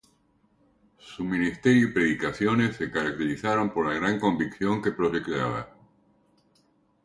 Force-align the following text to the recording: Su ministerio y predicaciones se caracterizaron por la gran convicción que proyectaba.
Su 0.97 1.23
ministerio 1.23 1.87
y 1.87 1.91
predicaciones 1.91 2.75
se 2.75 2.89
caracterizaron 2.89 3.71
por 3.71 3.85
la 3.85 3.93
gran 3.99 4.19
convicción 4.19 4.81
que 4.81 4.93
proyectaba. 4.93 5.75